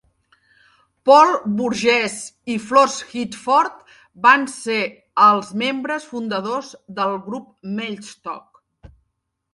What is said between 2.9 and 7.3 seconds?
Headford van ser els membres fundadors del